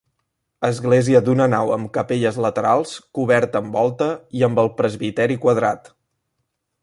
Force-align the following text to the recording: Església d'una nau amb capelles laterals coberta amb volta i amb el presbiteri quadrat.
Església 0.67 1.19
d'una 1.25 1.45
nau 1.53 1.73
amb 1.75 1.89
capelles 1.97 2.39
laterals 2.45 2.95
coberta 3.19 3.63
amb 3.65 3.77
volta 3.79 4.09
i 4.39 4.45
amb 4.49 4.63
el 4.63 4.75
presbiteri 4.81 5.41
quadrat. 5.47 5.93